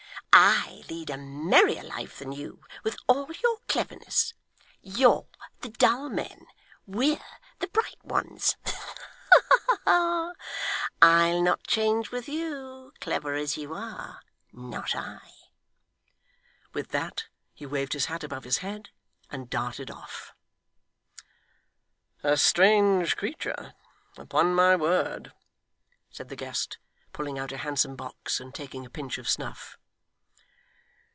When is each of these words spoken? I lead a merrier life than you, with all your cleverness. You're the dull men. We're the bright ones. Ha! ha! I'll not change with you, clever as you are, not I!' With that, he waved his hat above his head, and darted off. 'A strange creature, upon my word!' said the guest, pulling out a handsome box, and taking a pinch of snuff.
I 0.33 0.83
lead 0.89 1.09
a 1.09 1.17
merrier 1.17 1.83
life 1.83 2.19
than 2.19 2.31
you, 2.31 2.63
with 2.83 2.95
all 3.07 3.27
your 3.43 3.57
cleverness. 3.67 4.33
You're 4.81 5.27
the 5.59 5.67
dull 5.69 6.07
men. 6.07 6.47
We're 6.87 7.19
the 7.59 7.67
bright 7.67 8.01
ones. 8.05 8.55
Ha! 8.65 8.95
ha! 9.85 10.33
I'll 11.01 11.41
not 11.41 11.67
change 11.67 12.11
with 12.11 12.29
you, 12.29 12.93
clever 13.01 13.33
as 13.35 13.57
you 13.57 13.73
are, 13.73 14.21
not 14.53 14.95
I!' 14.95 15.33
With 16.73 16.89
that, 16.91 17.25
he 17.53 17.65
waved 17.65 17.91
his 17.91 18.05
hat 18.05 18.23
above 18.23 18.45
his 18.45 18.59
head, 18.59 18.89
and 19.29 19.49
darted 19.49 19.91
off. 19.91 20.33
'A 22.23 22.37
strange 22.37 23.17
creature, 23.17 23.73
upon 24.17 24.55
my 24.55 24.77
word!' 24.77 25.33
said 26.09 26.29
the 26.29 26.37
guest, 26.37 26.77
pulling 27.11 27.37
out 27.37 27.51
a 27.51 27.57
handsome 27.57 27.97
box, 27.97 28.39
and 28.39 28.55
taking 28.55 28.85
a 28.85 28.89
pinch 28.91 29.17
of 29.17 29.27
snuff. 29.27 29.77